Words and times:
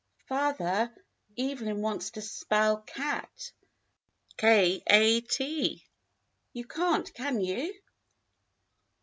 "Father, 0.25 0.91
Evelyn 1.37 1.83
wants 1.83 2.09
to 2.09 2.23
spell 2.23 2.81
cat, 2.81 3.51
h 4.41 4.81
a 4.87 5.21
t; 5.21 5.85
you 6.53 6.65
can't, 6.65 7.13
can 7.13 7.39
you. 7.39 7.71